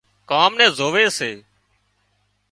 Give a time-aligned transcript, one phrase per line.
[0.29, 1.31] ڪام نين زووي سي